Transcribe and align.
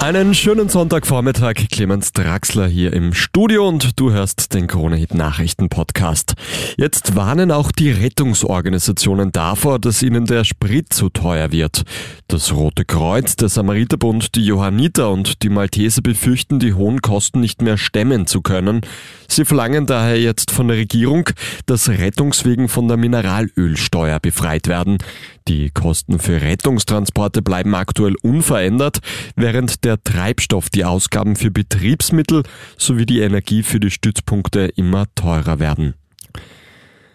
Einen 0.00 0.32
schönen 0.32 0.68
Sonntagvormittag, 0.68 1.54
Clemens 1.72 2.12
Draxler 2.12 2.68
hier 2.68 2.92
im 2.92 3.12
Studio 3.12 3.66
und 3.66 3.98
du 3.98 4.12
hörst 4.12 4.54
den 4.54 4.68
Krone-Hit 4.68 5.12
Nachrichten 5.12 5.68
Podcast. 5.68 6.34
Jetzt 6.76 7.16
warnen 7.16 7.50
auch 7.50 7.72
die 7.72 7.90
Rettungsorganisationen 7.90 9.32
davor, 9.32 9.80
dass 9.80 10.00
ihnen 10.04 10.24
der 10.24 10.44
Sprit 10.44 10.92
zu 10.92 11.08
teuer 11.08 11.50
wird. 11.50 11.82
Das 12.28 12.54
Rote 12.54 12.84
Kreuz, 12.84 13.34
der 13.34 13.48
Samariterbund, 13.48 14.36
die 14.36 14.44
Johanniter 14.44 15.10
und 15.10 15.42
die 15.42 15.48
Malteser 15.48 16.00
befürchten, 16.00 16.60
die 16.60 16.74
hohen 16.74 17.02
Kosten 17.02 17.40
nicht 17.40 17.60
mehr 17.60 17.76
stemmen 17.76 18.28
zu 18.28 18.40
können. 18.40 18.82
Sie 19.26 19.44
verlangen 19.44 19.86
daher 19.86 20.18
jetzt 20.20 20.52
von 20.52 20.68
der 20.68 20.76
Regierung, 20.76 21.28
dass 21.66 21.88
Rettungswegen 21.88 22.68
von 22.68 22.86
der 22.86 22.96
Mineralölsteuer 22.96 24.20
befreit 24.20 24.68
werden. 24.68 24.98
Die 25.48 25.70
Kosten 25.70 26.18
für 26.18 26.42
Rettungstransporte 26.42 27.40
bleiben 27.40 27.74
aktuell 27.74 28.14
unverändert, 28.22 28.98
während 29.34 29.84
der 29.84 29.87
Treibstoff, 29.96 30.68
die 30.70 30.84
Ausgaben 30.84 31.36
für 31.36 31.50
Betriebsmittel 31.50 32.42
sowie 32.76 33.06
die 33.06 33.20
Energie 33.20 33.62
für 33.62 33.80
die 33.80 33.90
Stützpunkte 33.90 34.66
immer 34.76 35.06
teurer 35.14 35.58
werden. 35.58 35.94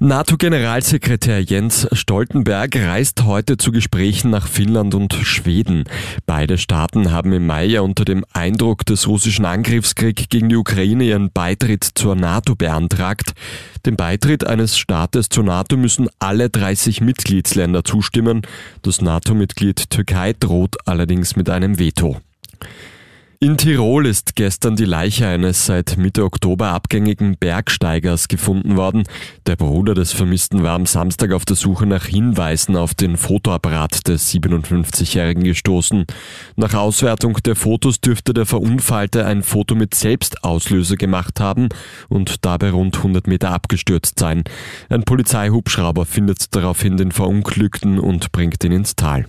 NATO-Generalsekretär 0.00 1.40
Jens 1.40 1.86
Stoltenberg 1.92 2.74
reist 2.74 3.24
heute 3.24 3.56
zu 3.56 3.70
Gesprächen 3.70 4.28
nach 4.28 4.48
Finnland 4.48 4.94
und 4.96 5.14
Schweden. 5.14 5.84
Beide 6.26 6.58
Staaten 6.58 7.12
haben 7.12 7.32
im 7.32 7.46
Mai 7.46 7.66
ja 7.66 7.80
unter 7.80 8.04
dem 8.04 8.24
Eindruck 8.32 8.84
des 8.84 9.06
russischen 9.06 9.44
Angriffskriegs 9.44 10.28
gegen 10.28 10.48
die 10.48 10.56
Ukraine 10.56 11.04
ihren 11.04 11.30
Beitritt 11.30 11.84
zur 11.94 12.16
NATO 12.16 12.56
beantragt. 12.56 13.34
Dem 13.86 13.94
Beitritt 13.94 14.44
eines 14.44 14.76
Staates 14.76 15.28
zur 15.28 15.44
NATO 15.44 15.76
müssen 15.76 16.08
alle 16.18 16.50
30 16.50 17.00
Mitgliedsländer 17.00 17.84
zustimmen. 17.84 18.42
Das 18.82 19.00
NATO-Mitglied 19.00 19.90
Türkei 19.90 20.32
droht 20.32 20.76
allerdings 20.86 21.36
mit 21.36 21.48
einem 21.48 21.78
Veto. 21.78 22.20
In 23.44 23.58
Tirol 23.58 24.06
ist 24.06 24.36
gestern 24.36 24.74
die 24.74 24.86
Leiche 24.86 25.26
eines 25.26 25.66
seit 25.66 25.98
Mitte 25.98 26.24
Oktober 26.24 26.68
abgängigen 26.68 27.36
Bergsteigers 27.36 28.28
gefunden 28.28 28.78
worden. 28.78 29.02
Der 29.44 29.56
Bruder 29.56 29.92
des 29.92 30.12
Vermissten 30.12 30.62
war 30.62 30.74
am 30.74 30.86
Samstag 30.86 31.30
auf 31.32 31.44
der 31.44 31.54
Suche 31.54 31.84
nach 31.84 32.06
Hinweisen 32.06 32.74
auf 32.74 32.94
den 32.94 33.18
Fotoapparat 33.18 34.08
des 34.08 34.32
57-Jährigen 34.32 35.44
gestoßen. 35.44 36.06
Nach 36.56 36.72
Auswertung 36.72 37.34
der 37.44 37.54
Fotos 37.54 38.00
dürfte 38.00 38.32
der 38.32 38.46
Verunfallte 38.46 39.26
ein 39.26 39.42
Foto 39.42 39.74
mit 39.74 39.94
Selbstauslöser 39.94 40.96
gemacht 40.96 41.38
haben 41.38 41.68
und 42.08 42.46
dabei 42.46 42.70
rund 42.70 42.96
100 42.96 43.26
Meter 43.26 43.50
abgestürzt 43.50 44.18
sein. 44.18 44.44
Ein 44.88 45.04
Polizeihubschrauber 45.04 46.06
findet 46.06 46.54
daraufhin 46.56 46.96
den 46.96 47.12
Verunglückten 47.12 47.98
und 47.98 48.32
bringt 48.32 48.64
ihn 48.64 48.72
ins 48.72 48.96
Tal. 48.96 49.26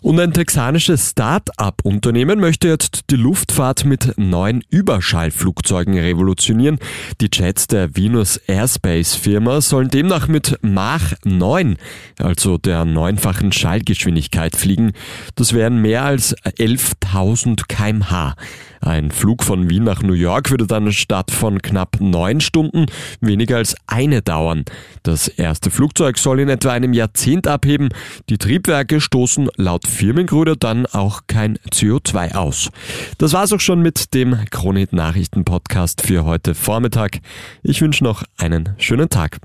Und 0.00 0.20
ein 0.20 0.32
texanisches 0.32 1.10
Start-up-Unternehmen 1.10 2.38
möchte 2.38 2.68
jetzt 2.68 3.10
die 3.10 3.16
Luftfahrt 3.16 3.84
mit 3.84 4.16
neuen 4.16 4.62
Überschallflugzeugen 4.70 5.98
revolutionieren. 5.98 6.78
Die 7.20 7.28
Jets 7.32 7.66
der 7.66 7.96
Venus 7.96 8.36
Airspace 8.36 9.16
Firma 9.16 9.60
sollen 9.60 9.88
demnach 9.88 10.28
mit 10.28 10.56
Mach 10.62 11.14
9, 11.24 11.76
also 12.18 12.58
der 12.58 12.84
neunfachen 12.84 13.50
Schallgeschwindigkeit 13.50 14.54
fliegen. 14.54 14.92
Das 15.34 15.52
wären 15.52 15.82
mehr 15.82 16.04
als 16.04 16.36
11.000 16.44 17.66
kmh. 17.66 18.34
Ein 18.80 19.10
Flug 19.10 19.42
von 19.42 19.68
Wien 19.68 19.84
nach 19.84 20.02
New 20.02 20.12
York 20.12 20.50
würde 20.50 20.66
dann 20.66 20.92
statt 20.92 21.32
von 21.32 21.60
knapp 21.60 21.96
neun 22.00 22.40
Stunden 22.40 22.86
weniger 23.20 23.56
als 23.56 23.74
eine 23.88 24.22
dauern. 24.22 24.64
Das 25.02 25.26
erste 25.26 25.70
Flugzeug 25.70 26.18
soll 26.18 26.40
in 26.40 26.48
etwa 26.48 26.70
einem 26.70 26.92
Jahrzehnt 26.92 27.48
abheben. 27.48 27.88
Die 28.28 28.38
Triebwerke 28.38 29.00
stoßen 29.00 29.48
laut 29.56 29.87
Firmengründer 29.88 30.56
dann 30.56 30.86
auch 30.86 31.22
kein 31.26 31.58
CO2 31.72 32.34
aus. 32.34 32.70
Das 33.18 33.32
war's 33.32 33.52
auch 33.52 33.60
schon 33.60 33.80
mit 33.80 34.14
dem 34.14 34.36
Kronit 34.50 34.92
Nachrichten 34.92 35.44
Podcast 35.44 36.02
für 36.02 36.24
heute 36.24 36.54
Vormittag. 36.54 37.18
Ich 37.62 37.80
wünsche 37.80 38.04
noch 38.04 38.22
einen 38.36 38.74
schönen 38.78 39.08
Tag. 39.08 39.38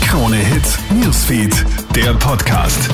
Krone 0.00 0.36
Hit 0.36 0.78
Newsfeed, 0.90 1.64
der 1.94 2.12
Podcast. 2.14 2.90